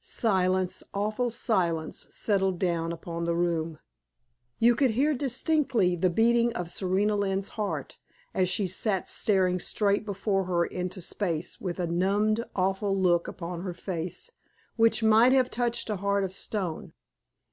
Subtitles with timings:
[0.00, 3.78] Silence, awful silence, settled down upon the room.
[4.58, 7.96] You could hear distinctly the beating of Serena Lynne's heart,
[8.34, 13.60] as she sat staring straight before her into space with a numbed, awful look upon
[13.60, 14.32] her face
[14.74, 16.92] which might have touched a heart of stone.